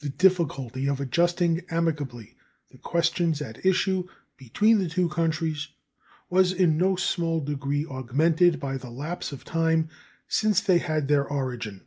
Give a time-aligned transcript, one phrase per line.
[0.00, 2.34] The difficulty of adjusting amicably
[2.72, 5.68] the questions at issue between the two countries
[6.28, 9.88] was in no small degree augmented by the lapse of time
[10.26, 11.82] since they had their origin.